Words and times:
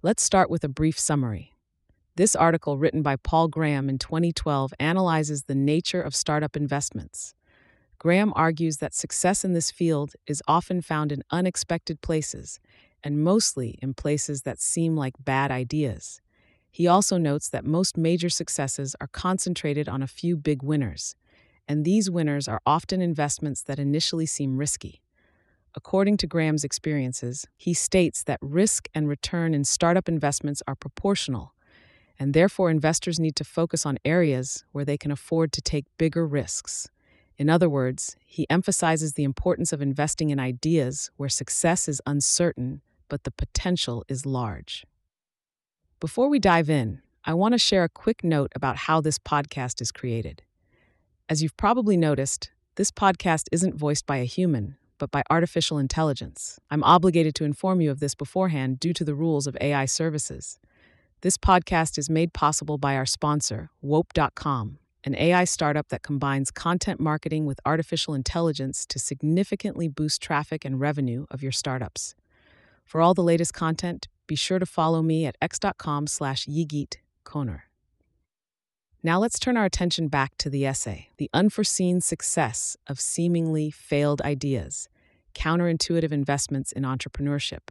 Let's 0.00 0.22
start 0.22 0.48
with 0.48 0.62
a 0.62 0.68
brief 0.68 0.96
summary. 0.96 1.56
This 2.14 2.36
article, 2.36 2.78
written 2.78 3.02
by 3.02 3.16
Paul 3.16 3.48
Graham 3.48 3.88
in 3.88 3.98
2012, 3.98 4.72
analyzes 4.78 5.42
the 5.42 5.56
nature 5.56 6.00
of 6.00 6.14
startup 6.14 6.56
investments. 6.56 7.34
Graham 7.98 8.32
argues 8.36 8.76
that 8.76 8.94
success 8.94 9.44
in 9.44 9.54
this 9.54 9.72
field 9.72 10.12
is 10.28 10.40
often 10.46 10.82
found 10.82 11.10
in 11.10 11.24
unexpected 11.32 12.00
places, 12.00 12.60
and 13.02 13.24
mostly 13.24 13.76
in 13.82 13.92
places 13.92 14.42
that 14.42 14.60
seem 14.60 14.94
like 14.94 15.14
bad 15.18 15.50
ideas. 15.50 16.20
He 16.70 16.86
also 16.86 17.18
notes 17.18 17.48
that 17.48 17.64
most 17.64 17.96
major 17.96 18.28
successes 18.28 18.94
are 19.00 19.08
concentrated 19.08 19.88
on 19.88 20.00
a 20.00 20.06
few 20.06 20.36
big 20.36 20.62
winners, 20.62 21.16
and 21.66 21.84
these 21.84 22.08
winners 22.08 22.46
are 22.46 22.60
often 22.64 23.02
investments 23.02 23.62
that 23.64 23.80
initially 23.80 24.26
seem 24.26 24.58
risky. 24.58 25.02
According 25.78 26.16
to 26.16 26.26
Graham's 26.26 26.64
experiences, 26.64 27.46
he 27.56 27.72
states 27.72 28.24
that 28.24 28.40
risk 28.42 28.88
and 28.96 29.08
return 29.08 29.54
in 29.54 29.62
startup 29.62 30.08
investments 30.08 30.60
are 30.66 30.74
proportional, 30.74 31.54
and 32.18 32.34
therefore 32.34 32.68
investors 32.68 33.20
need 33.20 33.36
to 33.36 33.44
focus 33.44 33.86
on 33.86 33.96
areas 34.04 34.64
where 34.72 34.84
they 34.84 34.98
can 34.98 35.12
afford 35.12 35.52
to 35.52 35.60
take 35.60 35.84
bigger 35.96 36.26
risks. 36.26 36.88
In 37.36 37.48
other 37.48 37.68
words, 37.68 38.16
he 38.26 38.44
emphasizes 38.50 39.12
the 39.12 39.22
importance 39.22 39.72
of 39.72 39.80
investing 39.80 40.30
in 40.30 40.40
ideas 40.40 41.12
where 41.16 41.28
success 41.28 41.86
is 41.86 42.02
uncertain, 42.04 42.80
but 43.08 43.22
the 43.22 43.30
potential 43.30 44.04
is 44.08 44.26
large. 44.26 44.84
Before 46.00 46.28
we 46.28 46.40
dive 46.40 46.68
in, 46.68 47.02
I 47.24 47.34
want 47.34 47.52
to 47.52 47.58
share 47.58 47.84
a 47.84 47.88
quick 47.88 48.24
note 48.24 48.50
about 48.56 48.78
how 48.78 49.00
this 49.00 49.20
podcast 49.20 49.80
is 49.80 49.92
created. 49.92 50.42
As 51.28 51.40
you've 51.40 51.56
probably 51.56 51.96
noticed, 51.96 52.50
this 52.74 52.90
podcast 52.90 53.46
isn't 53.52 53.76
voiced 53.76 54.06
by 54.06 54.16
a 54.16 54.24
human, 54.24 54.76
but 54.98 55.10
by 55.10 55.22
artificial 55.30 55.78
intelligence. 55.78 56.58
I'm 56.70 56.84
obligated 56.84 57.34
to 57.36 57.44
inform 57.44 57.80
you 57.80 57.90
of 57.90 58.00
this 58.00 58.14
beforehand 58.14 58.80
due 58.80 58.92
to 58.92 59.04
the 59.04 59.14
rules 59.14 59.46
of 59.46 59.56
AI 59.60 59.84
services. 59.86 60.58
This 61.20 61.36
podcast 61.36 61.98
is 61.98 62.10
made 62.10 62.32
possible 62.32 62.78
by 62.78 62.96
our 62.96 63.06
sponsor, 63.06 63.70
Wope.com, 63.82 64.78
an 65.04 65.16
AI 65.16 65.44
startup 65.44 65.88
that 65.88 66.02
combines 66.02 66.50
content 66.50 67.00
marketing 67.00 67.46
with 67.46 67.60
artificial 67.64 68.14
intelligence 68.14 68.86
to 68.86 68.98
significantly 68.98 69.88
boost 69.88 70.20
traffic 70.20 70.64
and 70.64 70.80
revenue 70.80 71.26
of 71.30 71.42
your 71.42 71.52
startups. 71.52 72.14
For 72.84 73.00
all 73.00 73.14
the 73.14 73.22
latest 73.22 73.54
content, 73.54 74.08
be 74.26 74.34
sure 74.34 74.58
to 74.58 74.66
follow 74.66 75.02
me 75.02 75.26
at 75.26 75.36
x.com 75.40 76.06
slash 76.06 76.46
Koner. 77.24 77.67
Now 79.00 79.20
let's 79.20 79.38
turn 79.38 79.56
our 79.56 79.64
attention 79.64 80.08
back 80.08 80.36
to 80.38 80.50
the 80.50 80.66
essay, 80.66 81.10
The 81.18 81.30
Unforeseen 81.32 82.00
Success 82.00 82.76
of 82.88 82.98
Seemingly 82.98 83.70
Failed 83.70 84.20
Ideas, 84.22 84.88
Counterintuitive 85.36 86.10
Investments 86.10 86.72
in 86.72 86.82
Entrepreneurship. 86.82 87.70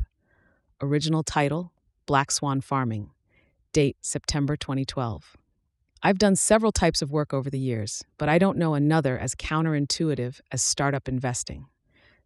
Original 0.82 1.24
title, 1.24 1.74
Black 2.06 2.32
Swan 2.32 2.62
Farming. 2.62 3.10
Date, 3.74 3.98
September 4.00 4.56
2012. 4.56 5.36
I've 6.02 6.18
done 6.18 6.38
several 6.38 6.72
types 6.72 7.02
of 7.02 7.12
work 7.12 7.34
over 7.34 7.50
the 7.50 7.60
years, 7.60 8.06
but 8.18 8.30
I 8.30 8.38
don't 8.38 8.58
know 8.58 8.74
another 8.74 9.20
as 9.20 9.36
counterintuitive 9.36 10.40
as 10.54 10.62
startup 10.62 11.10
investing. 11.10 11.66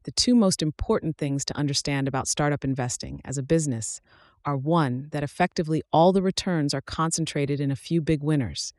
The 0.04 0.12
two 0.12 0.36
most 0.36 0.62
important 0.62 1.18
things 1.18 1.44
to 1.46 1.58
understand 1.58 2.08
about 2.08 2.28
startup 2.28 2.64
investing 2.64 3.20
as 3.26 3.40
a 3.40 3.44
business 3.44 4.00
are 4.46 4.58
one, 4.58 5.08
that 5.12 5.24
effectively 5.24 5.82
all 5.92 6.12
the 6.12 6.22
returns 6.22 6.74
are 6.76 6.82
concentrated 6.82 7.60
in 7.60 7.72
a 7.72 7.76
few 7.76 8.00
big 8.00 8.22
winners, 8.22 8.74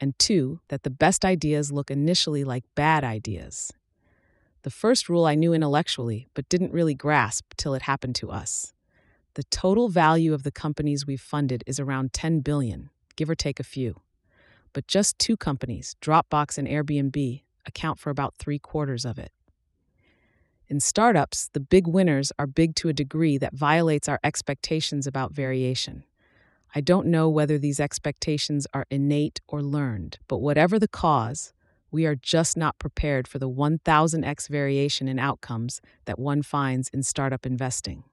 and 0.00 0.18
two, 0.18 0.60
that 0.68 0.82
the 0.82 0.90
best 0.90 1.24
ideas 1.24 1.72
look 1.72 1.90
initially 1.90 2.44
like 2.44 2.64
bad 2.74 3.04
ideas. 3.04 3.72
The 4.62 4.70
first 4.70 5.08
rule 5.08 5.24
I 5.26 5.34
knew 5.34 5.52
intellectually, 5.52 6.28
but 6.34 6.48
didn't 6.48 6.72
really 6.72 6.94
grasp 6.94 7.54
till 7.56 7.74
it 7.74 7.82
happened 7.82 8.16
to 8.16 8.30
us. 8.30 8.72
The 9.34 9.44
total 9.44 9.88
value 9.88 10.34
of 10.34 10.42
the 10.42 10.50
companies 10.50 11.06
we've 11.06 11.20
funded 11.20 11.62
is 11.66 11.78
around 11.78 12.12
10 12.12 12.40
billion, 12.40 12.90
give 13.16 13.30
or 13.30 13.34
take 13.34 13.60
a 13.60 13.64
few 13.64 14.00
but 14.76 14.86
just 14.86 15.18
two 15.18 15.38
companies, 15.38 15.96
Dropbox 16.02 16.58
and 16.58 16.68
Airbnb, 16.68 17.40
account 17.64 17.98
for 17.98 18.10
about 18.10 18.34
three 18.34 18.58
quarters 18.58 19.06
of 19.06 19.18
it. 19.18 19.32
In 20.68 20.80
startups, 20.80 21.48
the 21.54 21.60
big 21.60 21.86
winners 21.86 22.30
are 22.38 22.46
big 22.46 22.74
to 22.74 22.90
a 22.90 22.92
degree 22.92 23.38
that 23.38 23.54
violates 23.54 24.06
our 24.06 24.20
expectations 24.22 25.06
about 25.06 25.32
variation. 25.32 26.04
I 26.76 26.82
don't 26.82 27.06
know 27.06 27.30
whether 27.30 27.56
these 27.56 27.80
expectations 27.80 28.66
are 28.74 28.84
innate 28.90 29.40
or 29.48 29.62
learned, 29.62 30.18
but 30.28 30.42
whatever 30.42 30.78
the 30.78 30.86
cause, 30.86 31.54
we 31.90 32.04
are 32.04 32.14
just 32.14 32.54
not 32.54 32.78
prepared 32.78 33.26
for 33.26 33.38
the 33.38 33.48
1000x 33.48 34.46
variation 34.50 35.08
in 35.08 35.18
outcomes 35.18 35.80
that 36.04 36.18
one 36.18 36.42
finds 36.42 36.90
in 36.90 37.02
startup 37.02 37.46
investing. 37.46 38.04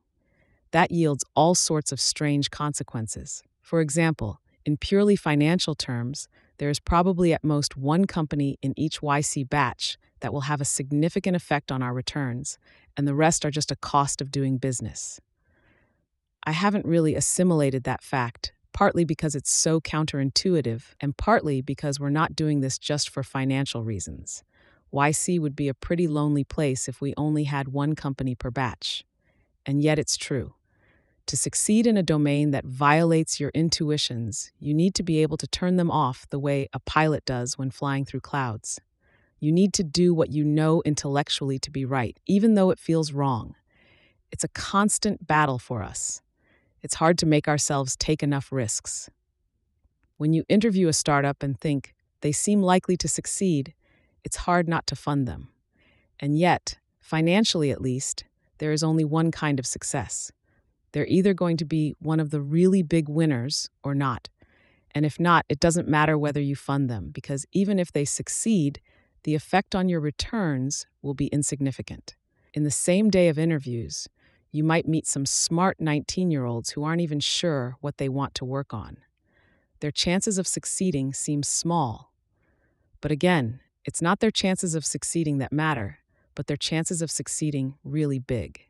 That 0.72 0.92
yields 0.92 1.26
all 1.36 1.56
sorts 1.56 1.92
of 1.92 2.00
strange 2.00 2.52
consequences. 2.52 3.44
For 3.60 3.82
example, 3.82 4.40
in 4.66 4.78
purely 4.78 5.18
financial 5.18 5.76
terms, 5.76 6.30
there 6.58 6.70
is 6.70 6.80
probably 6.80 7.34
at 7.34 7.44
most 7.44 7.76
one 7.76 8.06
company 8.06 8.58
in 8.62 8.74
each 8.80 9.02
YC 9.02 9.50
batch 9.50 9.98
that 10.22 10.32
will 10.32 10.48
have 10.48 10.62
a 10.62 10.66
significant 10.80 11.36
effect 11.36 11.70
on 11.70 11.84
our 11.84 11.94
returns, 11.94 12.58
and 12.96 13.06
the 13.06 13.14
rest 13.14 13.44
are 13.44 13.52
just 13.52 13.72
a 13.72 13.76
cost 13.76 14.22
of 14.22 14.32
doing 14.32 14.58
business. 14.58 15.20
I 16.46 16.52
haven't 16.52 16.86
really 16.86 17.16
assimilated 17.16 17.84
that 17.84 18.04
fact, 18.04 18.53
partly 18.74 19.06
because 19.06 19.36
it's 19.36 19.52
so 19.52 19.80
counterintuitive, 19.80 20.84
and 21.00 21.16
partly 21.16 21.62
because 21.62 22.00
we're 22.00 22.10
not 22.10 22.36
doing 22.36 22.62
this 22.62 22.78
just 22.78 23.10
for 23.10 23.24
financial 23.24 23.84
reasons. 23.84 24.44
YC 24.94 25.40
would 25.40 25.56
be 25.56 25.68
a 25.68 25.74
pretty 25.74 26.08
lonely 26.08 26.44
place 26.44 26.88
if 26.88 27.02
we 27.02 27.14
only 27.18 27.46
had 27.46 27.70
one 27.70 27.96
company 27.96 28.36
per 28.36 28.52
batch. 28.52 29.04
And 29.66 29.82
yet 29.82 29.98
it's 29.98 30.18
true. 30.18 30.54
To 31.28 31.38
succeed 31.38 31.88
in 31.88 31.96
a 31.96 32.04
domain 32.04 32.52
that 32.52 32.66
violates 32.66 33.40
your 33.40 33.50
intuitions, 33.54 34.52
you 34.60 34.74
need 34.74 34.94
to 34.96 35.04
be 35.04 35.22
able 35.22 35.38
to 35.38 35.48
turn 35.48 35.78
them 35.78 35.90
off 35.90 36.28
the 36.30 36.40
way 36.40 36.68
a 36.74 36.80
pilot 36.80 37.24
does 37.26 37.58
when 37.58 37.72
flying 37.72 38.04
through 38.04 38.20
clouds. 38.20 38.82
You 39.40 39.52
need 39.52 39.74
to 39.74 39.84
do 39.84 40.14
what 40.14 40.32
you 40.32 40.44
know 40.44 40.82
intellectually 40.86 41.60
to 41.60 41.72
be 41.72 41.86
right, 41.86 42.18
even 42.26 42.56
though 42.56 42.72
it 42.72 42.80
feels 42.80 43.14
wrong. 43.14 43.56
It's 44.32 44.44
a 44.44 44.50
constant 44.50 45.26
battle 45.26 45.60
for 45.60 45.82
us. 45.82 46.22
It's 46.84 46.96
hard 46.96 47.18
to 47.20 47.26
make 47.26 47.48
ourselves 47.48 47.96
take 47.96 48.22
enough 48.22 48.52
risks. 48.52 49.10
When 50.18 50.34
you 50.34 50.44
interview 50.48 50.88
a 50.88 50.94
startup 50.94 51.42
and 51.42 51.60
think 51.60 51.94
they 52.22 52.32
seem 52.32 52.62
likely 52.62 52.96
to 52.98 53.08
succeed, 53.08 53.74
it's 54.24 54.38
hard 54.38 54.70
not 54.70 54.86
to 54.88 54.96
fund 54.96 55.28
them. 55.28 55.50
And 56.20 56.38
yet, 56.38 56.78
financially 57.00 57.72
at 57.72 57.82
least, 57.82 58.26
there 58.60 58.72
is 58.72 58.84
only 58.84 59.04
one 59.04 59.32
kind 59.32 59.58
of 59.58 59.66
success 59.66 60.32
they're 60.94 61.08
either 61.08 61.34
going 61.34 61.58
to 61.58 61.66
be 61.66 61.96
one 62.00 62.20
of 62.20 62.30
the 62.30 62.40
really 62.40 62.82
big 62.82 63.10
winners 63.10 63.70
or 63.84 63.94
not. 63.94 64.30
And 64.96 65.06
if 65.06 65.20
not, 65.20 65.46
it 65.50 65.60
doesn't 65.60 65.88
matter 65.88 66.18
whether 66.18 66.40
you 66.40 66.56
fund 66.56 66.90
them, 66.90 67.10
because 67.12 67.46
even 67.52 67.80
if 67.80 67.92
they 67.92 68.06
succeed, 68.06 68.80
the 69.24 69.36
effect 69.36 69.76
on 69.76 69.90
your 69.90 70.00
returns 70.00 70.86
will 71.02 71.16
be 71.16 71.28
insignificant. 71.28 72.16
In 72.54 72.64
the 72.64 72.72
same 72.72 73.10
day 73.10 73.28
of 73.28 73.40
interviews, 73.40 74.08
you 74.54 74.64
might 74.64 74.88
meet 74.88 75.06
some 75.06 75.26
smart 75.26 75.82
19 75.82 76.32
year 76.32 76.46
olds 76.46 76.70
who 76.70 76.86
aren't 76.86 77.02
even 77.02 77.20
sure 77.20 77.76
what 77.82 77.98
they 77.98 78.08
want 78.08 78.34
to 78.36 78.46
work 78.46 78.74
on. 78.74 79.00
Their 79.82 79.92
chances 79.92 80.38
of 80.38 80.48
succeeding 80.48 81.14
seem 81.14 81.44
small. 81.44 82.14
But 83.02 83.12
again, 83.12 83.60
it's 83.84 84.02
not 84.02 84.22
their 84.22 84.32
chances 84.32 84.76
of 84.76 84.86
succeeding 84.86 85.40
that 85.40 85.52
matter, 85.52 85.98
but 86.36 86.48
their 86.48 86.56
chances 86.56 87.02
of 87.02 87.12
succeeding 87.12 87.76
really 87.84 88.20
big 88.20 88.70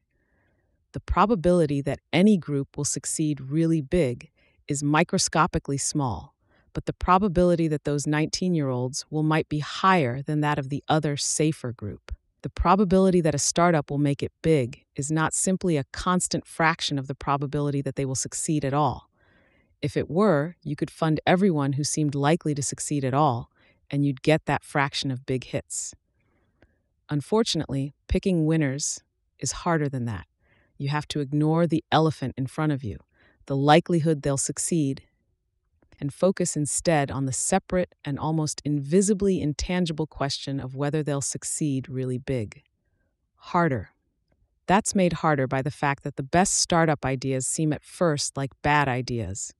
the 0.94 1.00
probability 1.00 1.82
that 1.82 2.00
any 2.14 2.38
group 2.38 2.78
will 2.78 2.86
succeed 2.86 3.42
really 3.42 3.82
big 3.82 4.30
is 4.68 4.82
microscopically 4.82 5.78
small, 5.78 6.36
but 6.72 6.86
the 6.86 6.94
probability 6.94 7.68
that 7.68 7.84
those 7.84 8.08
19 8.08 8.54
year 8.56 8.70
olds 8.70 9.06
will 9.10 9.24
might 9.24 9.50
be 9.50 9.60
higher 9.60 10.22
than 10.22 10.42
that 10.42 10.58
of 10.58 10.70
the 10.70 10.84
other 10.88 11.18
safer 11.18 11.74
group. 11.74 12.12
The 12.44 12.50
probability 12.50 13.22
that 13.22 13.34
a 13.34 13.40
startup 13.40 13.90
will 13.90 13.98
make 13.98 14.22
it 14.22 14.34
big 14.42 14.84
is 14.98 15.10
not 15.10 15.34
simply 15.34 15.78
a 15.78 15.86
constant 15.94 16.46
fraction 16.46 17.00
of 17.00 17.08
the 17.08 17.16
probability 17.16 17.82
that 17.82 17.96
they 17.96 18.04
will 18.04 18.16
succeed 18.16 18.66
at 18.66 18.74
all. 18.74 19.10
If 19.82 19.96
it 19.96 20.10
were, 20.10 20.58
you 20.62 20.76
could 20.76 20.92
fund 20.92 21.22
everyone 21.26 21.74
who 21.74 21.86
seemed 21.86 22.16
likely 22.16 22.54
to 22.54 22.62
succeed 22.62 23.06
at 23.06 23.14
all, 23.14 23.50
and 23.90 24.06
you'd 24.06 24.22
get 24.22 24.46
that 24.46 24.66
fraction 24.66 25.10
of 25.10 25.26
big 25.26 25.46
hits. 25.46 25.94
Unfortunately, 27.10 27.94
picking 28.10 28.46
winners 28.46 29.02
is 29.40 29.64
harder 29.64 29.88
than 29.88 30.04
that. 30.06 30.28
You 30.78 30.90
have 30.90 31.08
to 31.10 31.22
ignore 31.22 31.66
the 31.66 31.84
elephant 31.94 32.34
in 32.38 32.48
front 32.48 32.74
of 32.74 32.84
you, 32.84 32.98
the 33.46 33.56
likelihood 33.56 34.22
they'll 34.22 34.38
succeed, 34.38 35.04
and 36.04 36.14
focus 36.14 36.58
instead 36.58 37.10
on 37.10 37.26
the 37.26 37.32
separate 37.32 37.96
and 38.04 38.20
almost 38.20 38.62
invisibly 38.66 39.42
intangible 39.42 40.06
question 40.06 40.60
of 40.60 40.76
whether 40.76 41.02
they'll 41.02 41.22
succeed 41.36 41.88
really 41.88 42.18
big. 42.18 42.62
Harder. 43.54 43.86
That's 44.68 44.94
made 44.94 45.14
harder 45.24 45.48
by 45.48 45.62
the 45.62 45.72
fact 45.84 46.04
that 46.04 46.18
the 46.18 46.30
best 46.38 46.56
startup 46.56 47.06
ideas 47.06 47.48
seem 47.48 47.72
at 47.72 47.86
first 47.86 48.36
like 48.36 48.52
bad 48.62 48.90
ideas. 48.90 49.54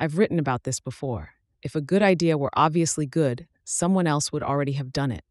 I've 0.00 0.18
written 0.18 0.40
about 0.40 0.64
this 0.64 0.80
before. 0.80 1.34
If 1.62 1.76
a 1.76 1.80
good 1.92 2.02
idea 2.02 2.36
were 2.36 2.50
obviously 2.66 3.06
good, 3.06 3.46
someone 3.64 4.08
else 4.08 4.32
would 4.32 4.42
already 4.42 4.72
have 4.72 4.92
done 4.92 5.12
it. 5.12 5.24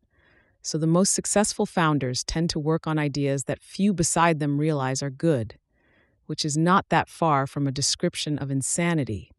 So 0.61 0.77
the 0.77 0.87
most 0.87 1.13
successful 1.13 1.65
founders 1.65 2.23
tend 2.23 2.49
to 2.51 2.59
work 2.59 2.87
on 2.87 2.97
ideas 2.99 3.45
that 3.45 3.61
few 3.61 3.93
beside 3.93 4.39
them 4.39 4.59
realize 4.59 5.03
are 5.03 5.09
good. 5.29 5.57
which 6.27 6.45
is 6.45 6.57
not 6.57 6.89
that 6.89 7.09
far 7.09 7.47
from 7.47 7.65
a 7.65 7.71
description 7.71 8.37
of 8.37 8.51
insanity, 8.51 9.31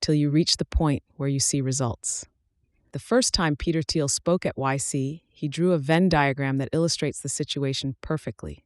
till 0.00 0.14
you 0.14 0.30
reach 0.30 0.56
the 0.56 0.64
point 0.64 1.02
where 1.16 1.28
you 1.28 1.40
see 1.40 1.60
results. 1.60 2.26
The 2.92 2.98
first 2.98 3.34
time 3.34 3.56
Peter 3.56 3.82
Thiel 3.82 4.08
spoke 4.08 4.46
at 4.46 4.56
YC, 4.56 5.20
he 5.28 5.48
drew 5.48 5.72
a 5.72 5.78
Venn 5.78 6.08
diagram 6.08 6.58
that 6.58 6.70
illustrates 6.72 7.20
the 7.20 7.28
situation 7.28 7.96
perfectly. 8.00 8.64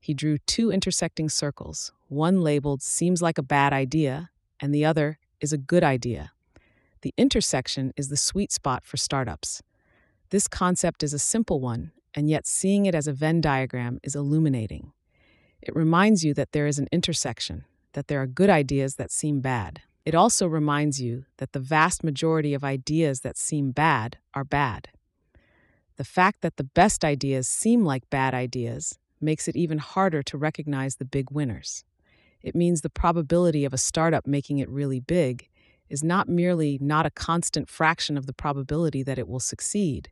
He 0.00 0.12
drew 0.12 0.38
two 0.38 0.70
intersecting 0.70 1.28
circles, 1.28 1.92
one 2.08 2.42
labeled 2.42 2.82
seems 2.82 3.22
like 3.22 3.38
a 3.38 3.42
bad 3.42 3.72
idea, 3.72 4.30
and 4.60 4.74
the 4.74 4.84
other 4.84 5.18
is 5.40 5.52
a 5.52 5.58
good 5.58 5.84
idea. 5.84 6.32
The 7.02 7.14
intersection 7.16 7.92
is 7.96 8.08
the 8.08 8.16
sweet 8.16 8.50
spot 8.50 8.84
for 8.84 8.96
startups. 8.96 9.62
This 10.30 10.48
concept 10.48 11.02
is 11.02 11.12
a 11.12 11.18
simple 11.18 11.60
one, 11.60 11.92
and 12.14 12.28
yet 12.28 12.46
seeing 12.46 12.86
it 12.86 12.94
as 12.94 13.06
a 13.06 13.12
Venn 13.12 13.40
diagram 13.40 13.98
is 14.02 14.14
illuminating. 14.14 14.92
It 15.62 15.76
reminds 15.76 16.24
you 16.24 16.34
that 16.34 16.52
there 16.52 16.66
is 16.66 16.78
an 16.78 16.88
intersection, 16.92 17.64
that 17.92 18.08
there 18.08 18.20
are 18.20 18.26
good 18.26 18.50
ideas 18.50 18.96
that 18.96 19.10
seem 19.10 19.40
bad. 19.40 19.82
It 20.04 20.14
also 20.14 20.46
reminds 20.46 21.00
you 21.00 21.24
that 21.38 21.52
the 21.52 21.60
vast 21.60 22.04
majority 22.04 22.52
of 22.52 22.62
ideas 22.62 23.20
that 23.20 23.38
seem 23.38 23.70
bad 23.70 24.18
are 24.34 24.44
bad. 24.44 24.88
The 25.96 26.04
fact 26.04 26.42
that 26.42 26.56
the 26.56 26.64
best 26.64 27.04
ideas 27.04 27.48
seem 27.48 27.84
like 27.84 28.10
bad 28.10 28.34
ideas 28.34 28.98
makes 29.20 29.48
it 29.48 29.56
even 29.56 29.78
harder 29.78 30.22
to 30.24 30.36
recognize 30.36 30.96
the 30.96 31.04
big 31.04 31.30
winners. 31.30 31.84
It 32.42 32.54
means 32.54 32.82
the 32.82 32.90
probability 32.90 33.64
of 33.64 33.72
a 33.72 33.78
startup 33.78 34.26
making 34.26 34.58
it 34.58 34.68
really 34.68 35.00
big 35.00 35.48
is 35.88 36.04
not 36.04 36.28
merely 36.28 36.78
not 36.80 37.06
a 37.06 37.10
constant 37.10 37.70
fraction 37.70 38.18
of 38.18 38.26
the 38.26 38.32
probability 38.34 39.02
that 39.02 39.18
it 39.18 39.28
will 39.28 39.40
succeed, 39.40 40.10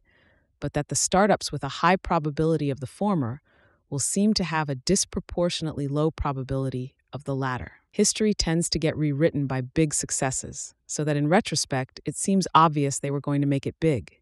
but 0.61 0.73
that 0.73 0.89
the 0.89 0.97
startups 0.97 1.53
with 1.53 1.65
a 1.65 1.81
high 1.83 1.97
probability 1.97 2.71
of 2.71 2.81
the 2.81 2.87
former 2.87 3.43
will 3.91 3.99
seem 3.99 4.33
to 4.33 4.45
have 4.45 4.71
a 4.71 4.75
disproportionately 4.75 5.87
low 5.87 6.11
probability 6.11 6.95
of 7.13 7.25
the 7.25 7.35
latter. 7.35 7.82
History 7.93 8.33
tends 8.33 8.71
to 8.71 8.79
get 8.79 8.97
rewritten 8.97 9.47
by 9.47 9.61
big 9.61 9.93
successes, 9.93 10.75
so 10.87 11.05
that 11.05 11.17
in 11.17 11.29
retrospect, 11.29 12.01
it 12.07 12.17
seems 12.17 12.49
obvious 12.55 12.99
they 12.99 13.11
were 13.11 13.21
going 13.21 13.43
to 13.43 13.47
make 13.47 13.67
it 13.67 13.79
big. 13.81 14.19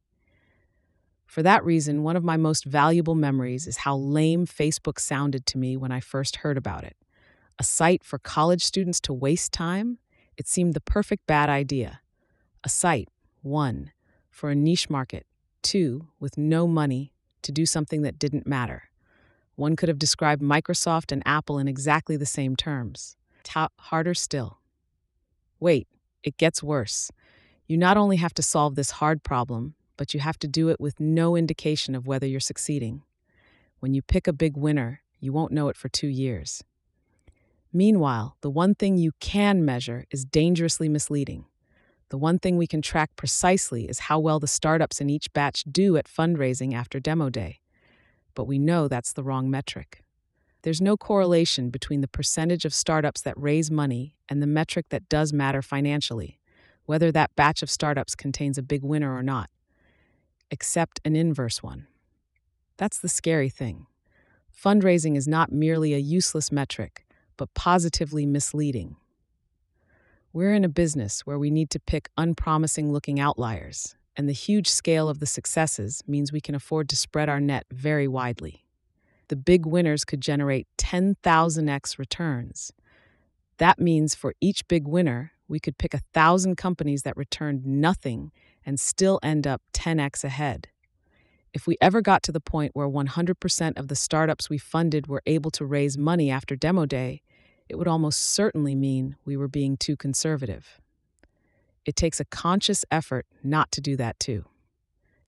For 1.24 1.44
that 1.44 1.64
reason, 1.64 2.02
one 2.02 2.16
of 2.16 2.24
my 2.24 2.36
most 2.36 2.64
valuable 2.64 3.14
memories 3.14 3.68
is 3.68 3.76
how 3.78 3.94
lame 3.96 4.44
Facebook 4.44 4.98
sounded 4.98 5.46
to 5.46 5.58
me 5.58 5.76
when 5.76 5.92
I 5.92 6.00
first 6.00 6.36
heard 6.36 6.56
about 6.56 6.82
it. 6.82 6.96
A 7.60 7.62
site 7.62 8.02
for 8.02 8.18
college 8.18 8.64
students 8.64 8.98
to 9.02 9.12
waste 9.12 9.52
time? 9.52 9.98
It 10.36 10.48
seemed 10.48 10.74
the 10.74 10.80
perfect 10.80 11.28
bad 11.28 11.48
idea. 11.48 12.00
A 12.64 12.68
site, 12.68 13.08
one, 13.42 13.92
for 14.30 14.50
a 14.50 14.56
niche 14.56 14.90
market, 14.90 15.26
two, 15.62 16.08
with 16.18 16.36
no 16.36 16.66
money, 16.66 17.12
to 17.42 17.52
do 17.52 17.64
something 17.64 18.02
that 18.02 18.18
didn't 18.18 18.48
matter. 18.48 18.90
One 19.54 19.76
could 19.76 19.88
have 19.88 19.98
described 19.98 20.42
Microsoft 20.42 21.12
and 21.12 21.22
Apple 21.24 21.58
in 21.60 21.68
exactly 21.68 22.16
the 22.16 22.26
same 22.26 22.56
terms. 22.56 23.16
Ta- 23.44 23.68
harder 23.76 24.14
still. 24.14 24.58
Wait, 25.58 25.88
it 26.22 26.36
gets 26.36 26.62
worse. 26.62 27.10
You 27.66 27.76
not 27.76 27.96
only 27.96 28.16
have 28.16 28.34
to 28.34 28.42
solve 28.42 28.74
this 28.74 28.92
hard 28.92 29.22
problem, 29.22 29.74
but 29.96 30.14
you 30.14 30.20
have 30.20 30.38
to 30.40 30.48
do 30.48 30.68
it 30.68 30.80
with 30.80 30.98
no 30.98 31.36
indication 31.36 31.94
of 31.94 32.06
whether 32.06 32.26
you're 32.26 32.40
succeeding. 32.40 33.02
When 33.80 33.94
you 33.94 34.02
pick 34.02 34.26
a 34.26 34.32
big 34.32 34.56
winner, 34.56 35.02
you 35.20 35.32
won't 35.32 35.52
know 35.52 35.68
it 35.68 35.76
for 35.76 35.88
two 35.88 36.08
years. 36.08 36.64
Meanwhile, 37.72 38.36
the 38.40 38.50
one 38.50 38.74
thing 38.74 38.96
you 38.96 39.12
can 39.20 39.64
measure 39.64 40.04
is 40.10 40.24
dangerously 40.24 40.88
misleading. 40.88 41.44
The 42.08 42.18
one 42.18 42.38
thing 42.38 42.56
we 42.56 42.66
can 42.66 42.82
track 42.82 43.14
precisely 43.14 43.88
is 43.88 44.00
how 44.00 44.18
well 44.18 44.40
the 44.40 44.48
startups 44.48 45.00
in 45.00 45.08
each 45.08 45.32
batch 45.32 45.64
do 45.70 45.96
at 45.96 46.06
fundraising 46.06 46.74
after 46.74 46.98
demo 46.98 47.30
day 47.30 47.60
but 48.34 48.44
we 48.44 48.58
know 48.58 48.88
that's 48.88 49.12
the 49.12 49.22
wrong 49.22 49.50
metric. 49.50 50.02
There's 50.62 50.80
no 50.80 50.96
correlation 50.96 51.70
between 51.70 52.00
the 52.00 52.08
percentage 52.08 52.64
of 52.64 52.74
startups 52.74 53.22
that 53.22 53.40
raise 53.40 53.70
money 53.70 54.16
and 54.28 54.42
the 54.42 54.46
metric 54.46 54.86
that 54.90 55.08
does 55.08 55.32
matter 55.32 55.62
financially, 55.62 56.38
whether 56.84 57.10
that 57.12 57.34
batch 57.36 57.62
of 57.62 57.70
startups 57.70 58.14
contains 58.14 58.58
a 58.58 58.62
big 58.62 58.82
winner 58.82 59.14
or 59.14 59.22
not, 59.22 59.48
except 60.50 61.00
an 61.04 61.16
inverse 61.16 61.62
one. 61.62 61.86
That's 62.76 62.98
the 62.98 63.08
scary 63.08 63.48
thing. 63.48 63.86
Fundraising 64.54 65.16
is 65.16 65.26
not 65.26 65.52
merely 65.52 65.94
a 65.94 65.98
useless 65.98 66.52
metric, 66.52 67.06
but 67.36 67.54
positively 67.54 68.26
misleading. 68.26 68.96
We're 70.32 70.54
in 70.54 70.64
a 70.64 70.68
business 70.68 71.20
where 71.26 71.38
we 71.38 71.50
need 71.50 71.70
to 71.70 71.80
pick 71.80 72.10
unpromising 72.16 72.92
looking 72.92 73.18
outliers 73.18 73.96
and 74.16 74.28
the 74.28 74.32
huge 74.34 74.68
scale 74.68 75.08
of 75.08 75.18
the 75.18 75.26
successes 75.26 76.02
means 76.06 76.30
we 76.32 76.40
can 76.40 76.54
afford 76.54 76.88
to 76.90 76.96
spread 76.96 77.28
our 77.28 77.40
net 77.40 77.64
very 77.70 78.06
widely. 78.06 78.64
The 79.30 79.36
big 79.36 79.64
winners 79.64 80.04
could 80.04 80.20
generate 80.20 80.66
10,000x 80.76 81.98
returns. 81.98 82.72
That 83.58 83.78
means 83.78 84.16
for 84.16 84.34
each 84.40 84.66
big 84.66 84.88
winner, 84.88 85.30
we 85.46 85.60
could 85.60 85.78
pick 85.78 85.94
a 85.94 86.00
thousand 86.12 86.56
companies 86.56 87.04
that 87.04 87.16
returned 87.16 87.64
nothing 87.64 88.32
and 88.66 88.80
still 88.80 89.20
end 89.22 89.46
up 89.46 89.62
10x 89.72 90.24
ahead. 90.24 90.66
If 91.54 91.68
we 91.68 91.76
ever 91.80 92.02
got 92.02 92.24
to 92.24 92.32
the 92.32 92.40
point 92.40 92.74
where 92.74 92.88
100% 92.88 93.78
of 93.78 93.86
the 93.86 93.94
startups 93.94 94.50
we 94.50 94.58
funded 94.58 95.06
were 95.06 95.22
able 95.26 95.52
to 95.52 95.64
raise 95.64 95.96
money 95.96 96.28
after 96.28 96.56
demo 96.56 96.84
day, 96.84 97.22
it 97.68 97.78
would 97.78 97.86
almost 97.86 98.24
certainly 98.24 98.74
mean 98.74 99.14
we 99.24 99.36
were 99.36 99.46
being 99.46 99.76
too 99.76 99.96
conservative. 99.96 100.80
It 101.84 101.94
takes 101.94 102.18
a 102.18 102.24
conscious 102.24 102.84
effort 102.90 103.26
not 103.44 103.70
to 103.70 103.80
do 103.80 103.94
that 103.94 104.18
too. 104.18 104.46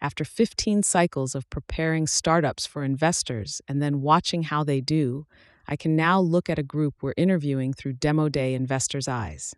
After 0.03 0.25
15 0.25 0.83
cycles 0.83 1.37
of 1.37 1.49
preparing 1.49 2.09
startups 2.09 2.67
for 2.67 2.83
investors 2.83 3.63
and 3.69 3.81
then 3.81 4.03
watching 4.03 4.43
how 4.43 4.65
they 4.65 4.81
do, 4.81 5.29
I 5.69 5.77
can 5.77 5.95
now 5.95 6.19
look 6.19 6.51
at 6.51 6.59
a 6.59 6.65
group 6.65 6.97
we're 7.01 7.15
interviewing 7.17 7.73
through 7.73 7.93
Demo 7.93 8.29
Day 8.29 8.55
investors' 8.55 9.07
eyes. 9.07 9.55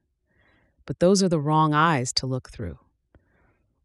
But 0.84 0.98
those 0.98 1.22
are 1.22 1.30
the 1.30 1.40
wrong 1.40 1.72
eyes 1.72 2.12
to 2.12 2.26
look 2.26 2.50
through. 2.50 2.78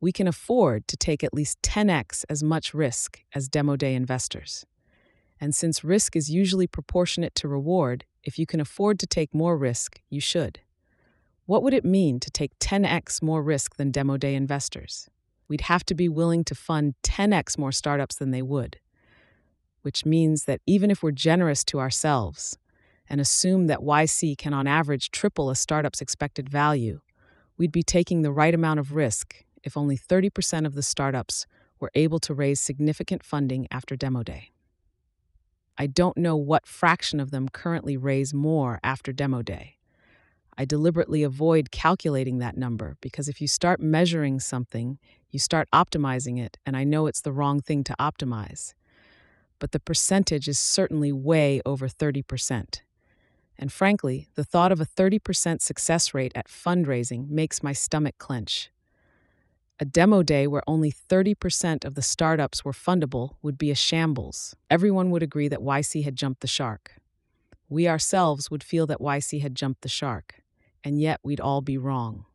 We 0.02 0.12
can 0.12 0.28
afford 0.28 0.86
to 0.90 0.98
take 0.98 1.24
at 1.24 1.34
least 1.34 1.62
10x 1.62 2.26
as 2.30 2.44
much 2.44 2.74
risk 2.74 3.24
as 3.34 3.48
Demo 3.48 3.78
Day 3.78 3.96
investors. 3.96 4.66
And 5.40 5.56
since 5.56 5.86
risk 5.86 6.18
is 6.18 6.30
usually 6.30 6.68
proportionate 6.68 7.36
to 7.36 7.48
reward, 7.48 8.04
if 8.22 8.38
you 8.38 8.46
can 8.46 8.60
afford 8.60 9.00
to 9.00 9.08
take 9.08 9.34
more 9.34 9.58
risk, 9.58 10.02
you 10.10 10.20
should. 10.20 10.60
What 11.46 11.64
would 11.64 11.74
it 11.74 11.86
mean 11.86 12.20
to 12.20 12.30
take 12.30 12.60
10x 12.60 13.22
more 13.22 13.42
risk 13.42 13.78
than 13.78 13.92
demo 13.92 14.18
day 14.18 14.36
investors? 14.36 15.10
We'd 15.50 15.62
have 15.62 15.84
to 15.86 15.96
be 15.96 16.08
willing 16.08 16.44
to 16.46 16.56
fund 16.56 16.94
10x 17.04 17.58
more 17.58 17.72
startups 17.72 18.16
than 18.16 18.32
they 18.32 18.44
would, 18.44 18.80
which 19.82 20.06
means 20.06 20.46
that 20.46 20.62
even 20.66 20.92
if 20.92 21.04
we're 21.04 21.12
generous 21.12 21.64
to 21.66 21.80
ourselves 21.80 22.58
and 23.10 23.20
assume 23.20 23.66
that 23.68 23.80
YC 23.80 24.38
can 24.38 24.54
on 24.54 24.68
average 24.68 25.10
triple 25.10 25.50
a 25.50 25.56
startup's 25.56 26.02
expected 26.02 26.48
value, 26.48 27.02
we'd 27.58 27.72
be 27.72 27.84
taking 27.84 28.22
the 28.22 28.32
right 28.32 28.54
amount 28.54 28.80
of 28.80 28.94
risk 28.94 29.44
if 29.64 29.76
only 29.76 29.98
30% 29.98 30.66
of 30.66 30.76
the 30.76 30.84
startups 30.84 31.48
were 31.80 31.92
able 31.96 32.20
to 32.20 32.34
raise 32.34 32.60
significant 32.60 33.24
funding 33.24 33.68
after 33.72 33.96
demo 33.96 34.22
day. 34.22 34.52
I 35.78 35.88
don't 35.88 36.18
know 36.18 36.36
what 36.36 36.68
fraction 36.68 37.20
of 37.20 37.32
them 37.32 37.50
currently 37.50 37.98
raise 37.98 38.34
more 38.34 38.80
after 38.84 39.12
demo 39.12 39.42
day. 39.42 39.79
I 40.60 40.66
deliberately 40.66 41.24
avoid 41.24 41.72
calculating 41.72 42.40
that 42.40 42.58
number 42.58 42.98
because 43.00 43.30
if 43.30 43.40
you 43.40 43.48
start 43.48 43.80
measuring 43.80 44.42
something, 44.42 45.00
you 45.30 45.40
start 45.40 45.70
optimizing 45.74 46.38
it, 46.38 46.58
and 46.66 46.76
I 46.76 46.84
know 46.84 47.08
it's 47.08 47.22
the 47.22 47.32
wrong 47.32 47.62
thing 47.62 47.82
to 47.86 47.96
optimize. 47.98 48.74
But 49.60 49.72
the 49.72 49.80
percentage 49.80 50.50
is 50.50 50.60
certainly 50.60 51.14
way 51.14 51.62
over 51.66 51.88
30%. 51.88 52.82
And 53.58 53.72
frankly, 53.72 54.28
the 54.36 54.44
thought 54.44 54.74
of 54.74 54.82
a 54.82 54.86
30% 54.86 55.62
success 55.62 56.14
rate 56.14 56.34
at 56.36 56.50
fundraising 56.50 57.30
makes 57.30 57.64
my 57.64 57.72
stomach 57.72 58.18
clench. 58.18 58.70
A 59.80 59.86
demo 59.86 60.24
day 60.24 60.46
where 60.46 60.64
only 60.68 60.92
30% 60.92 61.86
of 61.86 61.96
the 61.96 62.02
startups 62.02 62.66
were 62.66 62.74
fundable 62.74 63.36
would 63.42 63.58
be 63.58 63.72
a 63.72 63.76
shambles. 63.76 64.58
Everyone 64.70 65.10
would 65.12 65.24
agree 65.24 65.48
that 65.48 65.60
YC 65.62 66.04
had 66.04 66.18
jumped 66.18 66.42
the 66.42 66.48
shark. 66.48 66.96
We 67.70 67.88
ourselves 67.88 68.52
would 68.52 68.64
feel 68.64 68.86
that 68.88 69.00
YC 69.00 69.42
had 69.42 69.56
jumped 69.56 69.84
the 69.84 69.88
shark 69.88 70.42
and 70.84 71.00
yet 71.00 71.20
we'd 71.24 71.40
all 71.40 71.62
be 71.62 71.78
wrong. 71.78 72.26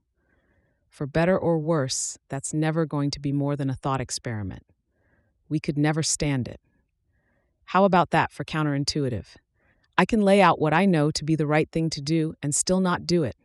For 0.89 1.07
better 1.07 1.37
or 1.39 1.59
worse, 1.59 2.19
that's 2.29 2.55
never 2.55 2.87
going 2.87 3.11
to 3.13 3.21
be 3.21 3.33
more 3.33 3.57
than 3.57 3.71
a 3.71 3.75
thought 3.75 4.01
experiment. 4.01 4.65
We 5.49 5.59
could 5.59 5.77
never 5.77 6.03
stand 6.03 6.47
it. 6.47 6.61
How 7.67 7.85
about 7.85 8.11
that 8.11 8.33
for 8.33 8.45
counterintuitive? 8.45 9.27
I 9.97 10.05
can 10.05 10.23
lay 10.23 10.41
out 10.41 10.61
what 10.61 10.73
I 10.73 10.87
know 10.87 11.11
to 11.11 11.25
be 11.25 11.37
the 11.37 11.47
right 11.47 11.69
thing 11.71 11.91
to 11.91 12.01
do 12.01 12.35
and 12.43 12.55
still 12.55 12.81
not 12.81 13.07
do 13.07 13.23
it. 13.23 13.37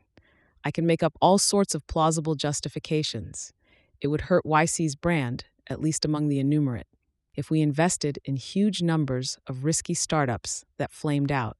I 0.64 0.72
can 0.72 0.86
make 0.86 1.04
up 1.04 1.18
all 1.22 1.38
sorts 1.38 1.74
of 1.74 1.88
plausible 1.88 2.36
justifications. 2.36 3.54
It 4.02 4.08
would 4.08 4.22
hurt 4.22 4.46
YC's 4.46 4.96
brand, 4.96 5.46
at 5.68 5.82
least 5.82 6.06
among 6.06 6.28
the 6.28 6.40
innumerate, 6.40 6.88
if 7.36 7.50
we 7.50 7.62
invested 7.62 8.20
in 8.26 8.36
huge 8.36 8.82
numbers 8.82 9.38
of 9.48 9.64
risky 9.64 9.94
startups 9.94 10.66
that 10.78 10.92
flamed 10.92 11.32
out. 11.32 11.58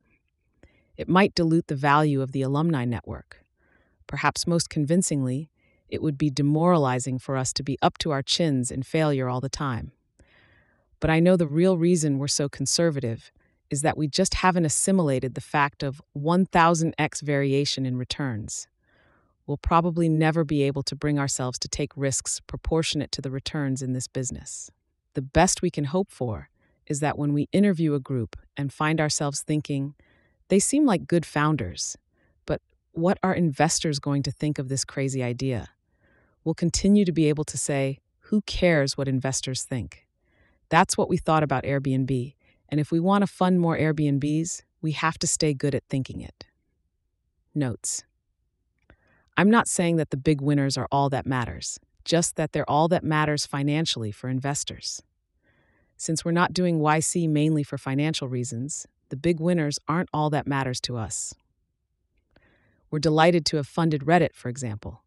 It 1.00 1.08
might 1.08 1.34
dilute 1.34 1.68
the 1.68 1.78
value 1.78 2.22
of 2.22 2.34
the 2.34 2.42
alumni 2.42 2.84
network. 2.84 3.46
Perhaps 4.06 4.46
most 4.46 4.70
convincingly, 4.70 5.50
it 5.88 6.02
would 6.02 6.18
be 6.18 6.30
demoralizing 6.30 7.20
for 7.20 7.38
us 7.38 7.54
to 7.54 7.64
be 7.64 7.78
up 7.82 7.98
to 8.00 8.12
our 8.12 8.22
chins 8.22 8.70
in 8.70 8.84
failure 8.84 9.30
all 9.30 9.40
the 9.40 9.48
time. 9.48 9.94
But 11.00 11.10
I 11.10 11.22
know 11.22 11.38
the 11.38 11.48
real 11.48 11.78
reason 11.78 12.18
we're 12.18 12.28
so 12.28 12.50
conservative 12.50 13.32
is 13.70 13.82
that 13.82 13.98
we 13.98 14.10
just 14.10 14.34
haven't 14.34 14.66
assimilated 14.66 15.36
the 15.36 15.42
fact 15.56 15.84
of 15.84 16.02
1000x 16.18 17.22
variation 17.22 17.86
in 17.86 17.96
returns. 17.96 18.68
We'll 19.48 19.56
probably 19.56 20.10
never 20.10 20.44
be 20.44 20.64
able 20.64 20.84
to 20.84 20.98
bring 20.98 21.18
ourselves 21.18 21.58
to 21.60 21.70
take 21.70 21.96
risks 21.96 22.42
proportionate 22.42 23.14
to 23.14 23.22
the 23.22 23.32
returns 23.32 23.82
in 23.82 23.94
this 23.94 24.10
business. 24.10 24.70
The 25.14 25.22
best 25.22 25.62
we 25.62 25.72
can 25.72 25.86
hope 25.86 26.12
for 26.12 26.50
is 26.88 27.00
that 27.00 27.18
when 27.18 27.32
we 27.32 27.48
interview 27.54 27.94
a 27.94 28.02
group 28.02 28.36
and 28.58 28.74
find 28.74 29.00
ourselves 29.00 29.42
thinking, 29.42 29.96
they 30.50 30.60
seem 30.60 30.86
like 30.86 31.08
good 31.08 31.26
founders, 31.26 31.98
but 32.46 32.62
what 32.92 33.18
are 33.24 33.34
investors 33.34 34.00
going 34.00 34.24
to 34.24 34.32
think 34.32 34.60
of 34.60 34.68
this 34.68 34.84
crazy 34.84 35.24
idea? 35.24 35.70
We'll 36.44 36.56
continue 36.56 37.06
to 37.06 37.12
be 37.12 37.30
able 37.30 37.46
to 37.46 37.58
say, 37.58 38.00
who 38.24 38.42
cares 38.42 38.98
what 38.98 39.08
investors 39.08 39.64
think? 39.64 40.08
That's 40.70 40.98
what 40.98 41.10
we 41.10 41.18
thought 41.18 41.44
about 41.44 41.64
Airbnb, 41.64 42.36
and 42.70 42.80
if 42.80 42.92
we 42.92 43.00
want 43.00 43.24
to 43.24 43.28
fund 43.28 43.60
more 43.60 43.78
Airbnbs, 43.78 44.64
we 44.82 44.92
have 44.92 45.18
to 45.20 45.28
stay 45.28 45.54
good 45.54 45.74
at 45.74 45.84
thinking 45.90 46.22
it. 46.22 46.46
Notes 47.56 48.04
I'm 49.40 49.50
not 49.50 49.70
saying 49.70 49.96
that 49.96 50.10
the 50.10 50.18
big 50.18 50.42
winners 50.42 50.78
are 50.78 50.88
all 50.92 51.10
that 51.12 51.26
matters, 51.26 51.80
just 52.04 52.36
that 52.36 52.52
they're 52.52 52.70
all 52.70 52.90
that 52.90 53.06
matters 53.06 53.46
financially 53.46 54.12
for 54.12 54.28
investors. 54.30 55.02
Since 55.96 56.26
we're 56.26 56.32
not 56.32 56.54
doing 56.54 56.80
YC 56.80 57.30
mainly 57.30 57.64
for 57.64 57.78
financial 57.78 58.28
reasons, 58.28 58.86
the 59.10 59.18
big 59.18 59.40
winners 59.40 59.80
aren't 59.88 60.10
all 60.14 60.30
that 60.30 60.48
matters 60.48 60.80
to 60.82 60.98
us. 60.98 61.34
We're 62.92 63.00
delighted 63.00 63.46
to 63.48 63.58
have 63.58 63.68
funded 63.68 64.02
Reddit, 64.02 64.34
for 64.34 64.50
example. 64.50 65.04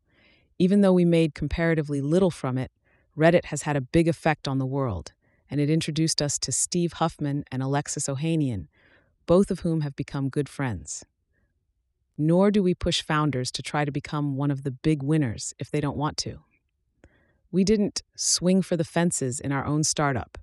Even 0.58 0.80
though 0.80 0.92
we 0.92 1.04
made 1.04 1.34
comparatively 1.34 2.00
little 2.00 2.30
from 2.30 2.58
it, 2.58 2.70
Reddit 3.16 3.46
has 3.46 3.62
had 3.62 3.76
a 3.76 3.80
big 3.80 4.08
effect 4.08 4.46
on 4.46 4.58
the 4.58 4.66
world, 4.66 5.12
and 5.50 5.60
it 5.60 5.68
introduced 5.68 6.22
us 6.22 6.38
to 6.38 6.52
Steve 6.52 6.94
Huffman 6.94 7.44
and 7.50 7.62
Alexis 7.62 8.08
Ohanian, 8.08 8.68
both 9.26 9.50
of 9.50 9.60
whom 9.60 9.80
have 9.80 9.96
become 9.96 10.28
good 10.28 10.48
friends. 10.48 11.04
Nor 12.16 12.50
do 12.50 12.62
we 12.62 12.74
push 12.74 13.02
founders 13.02 13.50
to 13.52 13.62
try 13.62 13.84
to 13.84 13.92
become 13.92 14.36
one 14.36 14.50
of 14.50 14.62
the 14.62 14.70
big 14.70 15.02
winners 15.02 15.54
if 15.58 15.70
they 15.70 15.80
don't 15.80 15.96
want 15.96 16.16
to. 16.18 16.40
We 17.50 17.64
didn't 17.64 18.02
swing 18.16 18.62
for 18.62 18.76
the 18.76 18.84
fences 18.84 19.40
in 19.40 19.52
our 19.52 19.64
own 19.64 19.84
startup 19.84 20.38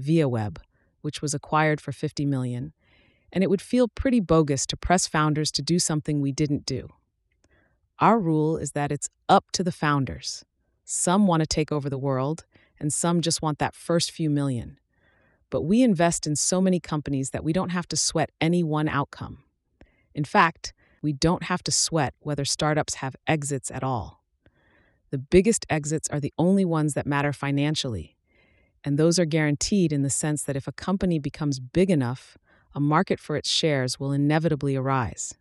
ViaWeb, 0.00 0.58
which 1.00 1.20
was 1.20 1.34
acquired 1.34 1.80
for 1.80 1.92
50 1.92 2.24
million, 2.24 2.72
and 3.32 3.42
it 3.42 3.50
would 3.50 3.62
feel 3.62 3.88
pretty 3.88 4.20
bogus 4.20 4.66
to 4.66 4.76
press 4.76 5.06
founders 5.06 5.50
to 5.52 5.62
do 5.62 5.78
something 5.78 6.20
we 6.20 6.32
didn't 6.32 6.66
do. 6.66 6.88
Our 7.98 8.18
rule 8.18 8.56
is 8.56 8.72
that 8.72 8.92
it's 8.92 9.08
up 9.28 9.50
to 9.52 9.64
the 9.64 9.72
founders. 9.72 10.44
Some 10.84 11.26
want 11.26 11.40
to 11.40 11.46
take 11.46 11.72
over 11.72 11.88
the 11.88 11.98
world, 11.98 12.44
and 12.78 12.92
some 12.92 13.20
just 13.20 13.40
want 13.40 13.58
that 13.58 13.74
first 13.74 14.10
few 14.10 14.28
million. 14.28 14.78
But 15.50 15.62
we 15.62 15.82
invest 15.82 16.26
in 16.26 16.36
so 16.36 16.60
many 16.60 16.80
companies 16.80 17.30
that 17.30 17.44
we 17.44 17.52
don't 17.52 17.70
have 17.70 17.86
to 17.88 17.96
sweat 17.96 18.30
any 18.40 18.62
one 18.62 18.88
outcome. 18.88 19.44
In 20.14 20.24
fact, 20.24 20.72
we 21.02 21.12
don't 21.12 21.44
have 21.44 21.62
to 21.64 21.72
sweat 21.72 22.14
whether 22.20 22.44
startups 22.44 22.96
have 22.96 23.16
exits 23.26 23.70
at 23.70 23.84
all. 23.84 24.22
The 25.10 25.18
biggest 25.18 25.66
exits 25.68 26.08
are 26.10 26.20
the 26.20 26.32
only 26.38 26.64
ones 26.64 26.94
that 26.94 27.06
matter 27.06 27.32
financially, 27.32 28.16
and 28.84 28.98
those 28.98 29.18
are 29.18 29.24
guaranteed 29.24 29.92
in 29.92 30.02
the 30.02 30.10
sense 30.10 30.42
that 30.44 30.56
if 30.56 30.66
a 30.66 30.72
company 30.72 31.18
becomes 31.18 31.60
big 31.60 31.90
enough, 31.90 32.38
a 32.74 32.80
market 32.80 33.20
for 33.20 33.36
its 33.36 33.50
shares 33.50 34.00
will 34.00 34.12
inevitably 34.12 34.76
arise. 34.76 35.34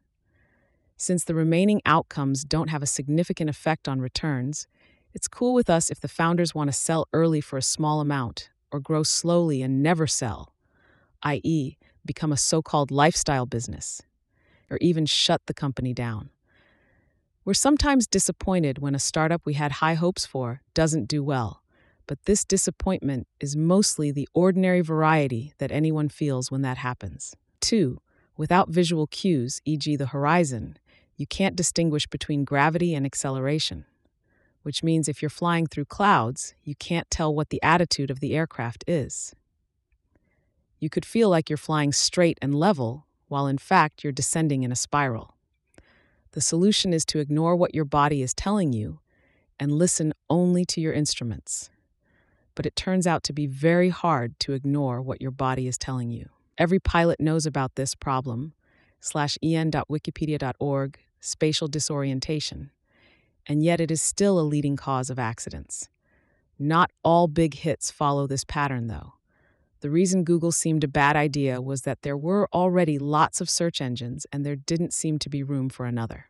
Since 0.97 1.23
the 1.23 1.35
remaining 1.35 1.81
outcomes 1.85 2.43
don't 2.43 2.69
have 2.69 2.83
a 2.83 2.87
significant 2.87 3.49
effect 3.49 3.87
on 3.87 4.01
returns, 4.01 4.67
it's 5.13 5.27
cool 5.27 5.53
with 5.53 5.69
us 5.69 5.89
if 5.89 5.99
the 5.99 6.07
founders 6.07 6.53
want 6.53 6.67
to 6.67 6.73
sell 6.73 7.07
early 7.13 7.41
for 7.41 7.57
a 7.57 7.61
small 7.61 8.01
amount 8.01 8.49
or 8.71 8.79
grow 8.79 9.03
slowly 9.03 9.61
and 9.61 9.81
never 9.81 10.07
sell, 10.07 10.53
i.e., 11.23 11.77
become 12.05 12.31
a 12.31 12.37
so 12.37 12.61
called 12.61 12.91
lifestyle 12.91 13.45
business, 13.45 14.01
or 14.69 14.77
even 14.79 15.05
shut 15.05 15.41
the 15.47 15.53
company 15.53 15.93
down. 15.93 16.29
We're 17.43 17.53
sometimes 17.55 18.07
disappointed 18.07 18.77
when 18.77 18.93
a 18.93 18.99
startup 18.99 19.41
we 19.45 19.53
had 19.53 19.73
high 19.73 19.95
hopes 19.95 20.25
for 20.25 20.61
doesn't 20.73 21.07
do 21.07 21.23
well 21.23 21.60
but 22.11 22.25
this 22.25 22.43
disappointment 22.43 23.25
is 23.39 23.55
mostly 23.55 24.11
the 24.11 24.27
ordinary 24.33 24.81
variety 24.81 25.53
that 25.59 25.71
anyone 25.71 26.09
feels 26.09 26.51
when 26.51 26.61
that 26.61 26.75
happens. 26.75 27.37
Two, 27.61 28.01
without 28.35 28.67
visual 28.67 29.07
cues, 29.07 29.61
e.g., 29.63 29.95
the 29.95 30.07
horizon, 30.07 30.77
you 31.15 31.25
can't 31.25 31.55
distinguish 31.55 32.05
between 32.07 32.43
gravity 32.43 32.93
and 32.93 33.05
acceleration, 33.05 33.85
which 34.63 34.83
means 34.83 35.07
if 35.07 35.21
you're 35.21 35.29
flying 35.29 35.65
through 35.65 35.85
clouds, 35.85 36.53
you 36.65 36.75
can't 36.75 37.09
tell 37.09 37.33
what 37.33 37.49
the 37.49 37.63
attitude 37.63 38.11
of 38.11 38.19
the 38.19 38.35
aircraft 38.35 38.83
is. 38.87 39.33
You 40.79 40.89
could 40.89 41.05
feel 41.05 41.29
like 41.29 41.49
you're 41.49 41.55
flying 41.55 41.93
straight 41.93 42.37
and 42.41 42.53
level, 42.53 43.07
while 43.29 43.47
in 43.47 43.57
fact 43.57 44.03
you're 44.03 44.11
descending 44.11 44.63
in 44.63 44.71
a 44.73 44.75
spiral. 44.75 45.37
The 46.33 46.41
solution 46.41 46.91
is 46.91 47.05
to 47.05 47.19
ignore 47.19 47.55
what 47.55 47.73
your 47.73 47.85
body 47.85 48.21
is 48.21 48.33
telling 48.33 48.73
you 48.73 48.99
and 49.57 49.71
listen 49.71 50.11
only 50.29 50.65
to 50.65 50.81
your 50.81 50.91
instruments 50.91 51.69
but 52.55 52.65
it 52.65 52.75
turns 52.75 53.07
out 53.07 53.23
to 53.23 53.33
be 53.33 53.47
very 53.47 53.89
hard 53.89 54.39
to 54.41 54.53
ignore 54.53 55.01
what 55.01 55.21
your 55.21 55.31
body 55.31 55.67
is 55.67 55.77
telling 55.77 56.09
you. 56.09 56.29
Every 56.57 56.79
pilot 56.79 57.19
knows 57.19 57.45
about 57.45 57.75
this 57.75 57.95
problem, 57.95 58.53
slash 58.99 59.37
en.wikipedia.org, 59.41 60.99
spatial 61.19 61.67
disorientation, 61.67 62.71
and 63.47 63.63
yet 63.63 63.81
it 63.81 63.91
is 63.91 64.01
still 64.01 64.39
a 64.39 64.41
leading 64.41 64.75
cause 64.75 65.09
of 65.09 65.19
accidents. 65.19 65.89
Not 66.59 66.91
all 67.03 67.27
big 67.27 67.55
hits 67.55 67.89
follow 67.89 68.27
this 68.27 68.43
pattern, 68.43 68.87
though. 68.87 69.13
The 69.81 69.89
reason 69.89 70.23
Google 70.23 70.51
seemed 70.51 70.83
a 70.83 70.87
bad 70.87 71.15
idea 71.15 71.59
was 71.59 71.81
that 71.81 72.03
there 72.03 72.17
were 72.17 72.47
already 72.53 72.99
lots 72.99 73.41
of 73.41 73.49
search 73.49 73.81
engines 73.81 74.27
and 74.31 74.45
there 74.45 74.55
didn't 74.55 74.93
seem 74.93 75.17
to 75.19 75.29
be 75.29 75.41
room 75.41 75.69
for 75.69 75.87
another. 75.87 76.27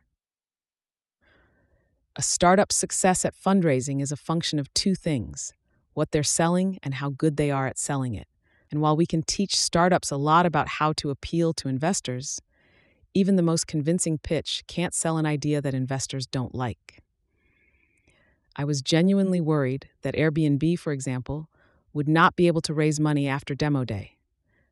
A 2.16 2.22
startup's 2.22 2.76
success 2.76 3.26
at 3.26 3.34
fundraising 3.34 4.00
is 4.00 4.10
a 4.10 4.16
function 4.16 4.58
of 4.58 4.72
two 4.72 4.94
things 4.94 5.52
what 5.94 6.10
they're 6.10 6.22
selling, 6.22 6.78
and 6.82 6.94
how 6.94 7.10
good 7.10 7.36
they 7.36 7.50
are 7.50 7.66
at 7.66 7.78
selling 7.78 8.14
it. 8.14 8.28
And 8.70 8.80
while 8.80 8.96
we 8.96 9.06
can 9.06 9.22
teach 9.22 9.58
startups 9.58 10.10
a 10.10 10.16
lot 10.16 10.46
about 10.46 10.68
how 10.68 10.92
to 10.94 11.10
appeal 11.10 11.52
to 11.54 11.68
investors, 11.68 12.40
even 13.14 13.36
the 13.36 13.42
most 13.42 13.66
convincing 13.66 14.18
pitch 14.18 14.64
can't 14.66 14.94
sell 14.94 15.18
an 15.18 15.26
idea 15.26 15.60
that 15.60 15.74
investors 15.74 16.26
don't 16.26 16.54
like. 16.54 17.02
I 18.56 18.64
was 18.64 18.82
genuinely 18.82 19.40
worried 19.40 19.88
that 20.02 20.14
Airbnb, 20.14 20.78
for 20.78 20.92
example, 20.92 21.48
would 21.92 22.08
not 22.08 22.36
be 22.36 22.46
able 22.46 22.62
to 22.62 22.74
raise 22.74 22.98
money 22.98 23.28
after 23.28 23.54
demo 23.54 23.84
day. 23.84 24.16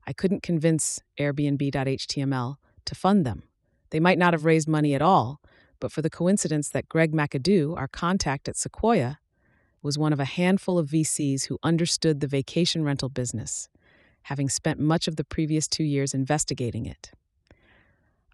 I 0.07 0.13
couldn't 0.13 0.43
convince 0.43 1.01
Airbnb.html 1.19 2.57
to 2.87 2.95
fund 2.95 3.27
them. 3.27 3.43
They 3.91 4.01
might 4.01 4.19
not 4.19 4.33
have 4.33 4.45
raised 4.45 4.69
money 4.69 4.95
at 4.95 5.03
all, 5.03 5.41
but 5.79 5.93
for 5.93 6.03
the 6.03 6.11
coincidence 6.11 6.69
that 6.71 6.89
Greg 6.89 7.13
McAdoo, 7.13 7.77
our 7.77 7.89
contact 7.89 8.49
at 8.49 8.57
Sequoia, 8.57 9.19
was 9.83 9.99
one 9.99 10.13
of 10.13 10.21
a 10.21 10.25
handful 10.25 10.79
of 10.79 10.89
VCs 10.89 11.47
who 11.47 11.59
understood 11.63 12.21
the 12.21 12.27
vacation 12.27 12.85
rental 12.85 13.09
business, 13.09 13.69
having 14.23 14.49
spent 14.49 14.79
much 14.79 15.09
of 15.09 15.17
the 15.17 15.25
previous 15.25 15.67
two 15.67 15.85
years 15.85 16.15
investigating 16.15 16.87
it. 16.87 17.11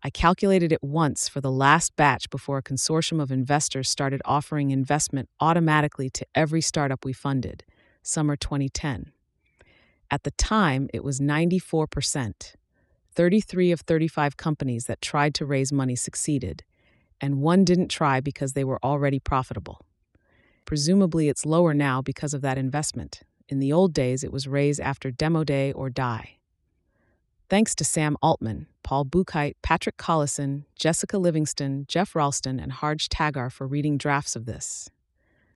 I 0.02 0.10
calculated 0.10 0.72
it 0.72 0.82
once 0.82 1.28
for 1.28 1.40
the 1.40 1.50
last 1.50 1.96
batch 1.96 2.30
before 2.30 2.58
a 2.58 2.62
consortium 2.62 3.20
of 3.20 3.32
investors 3.32 3.88
started 3.88 4.20
offering 4.24 4.70
investment 4.70 5.28
automatically 5.40 6.10
to 6.10 6.26
every 6.34 6.60
startup 6.60 7.04
we 7.04 7.12
funded, 7.12 7.64
summer 8.02 8.36
2010. 8.36 9.12
At 10.10 10.22
the 10.22 10.30
time, 10.32 10.88
it 10.92 11.02
was 11.02 11.18
94%. 11.18 12.54
33 13.14 13.72
of 13.72 13.80
35 13.80 14.36
companies 14.36 14.84
that 14.84 15.00
tried 15.00 15.34
to 15.34 15.46
raise 15.46 15.72
money 15.72 15.96
succeeded, 15.96 16.62
and 17.20 17.40
one 17.40 17.64
didn't 17.64 17.88
try 17.88 18.20
because 18.20 18.52
they 18.52 18.64
were 18.64 18.78
already 18.84 19.18
profitable. 19.18 19.85
Presumably, 20.66 21.28
it's 21.28 21.46
lower 21.46 21.72
now 21.72 22.02
because 22.02 22.34
of 22.34 22.42
that 22.42 22.58
investment. 22.58 23.22
In 23.48 23.60
the 23.60 23.72
old 23.72 23.94
days, 23.94 24.24
it 24.24 24.32
was 24.32 24.48
raised 24.48 24.80
after 24.80 25.10
demo 25.12 25.44
day 25.44 25.72
or 25.72 25.88
die. 25.88 26.36
Thanks 27.48 27.76
to 27.76 27.84
Sam 27.84 28.16
Altman, 28.20 28.66
Paul 28.82 29.04
Buchheit, 29.04 29.54
Patrick 29.62 29.96
Collison, 29.96 30.64
Jessica 30.74 31.16
Livingston, 31.18 31.86
Jeff 31.88 32.16
Ralston, 32.16 32.58
and 32.58 32.72
Harj 32.72 33.06
Tagar 33.06 33.52
for 33.52 33.68
reading 33.68 33.96
drafts 33.96 34.34
of 34.34 34.46
this. 34.46 34.90